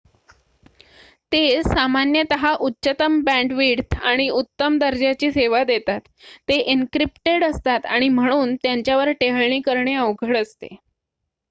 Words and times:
ते 1.31 1.41
सामान्यतः 1.63 2.45
उच्चतम 2.67 3.19
बँडविड्थ 3.25 3.95
आणि 4.03 4.27
उत्तम 4.31 4.77
दर्जाची 4.79 5.31
सेवा 5.31 5.63
देतात 5.65 6.09
ते 6.49 6.59
एनक्रिप्टेड 6.71 7.43
असतात 7.45 7.85
आणि 7.87 8.09
म्हणून 8.11 8.55
त्यांच्यावर 8.57 9.11
टेहळणी 9.19 9.61
करणे 9.65 9.93
अवघड 9.97 10.37
असते 10.37 10.75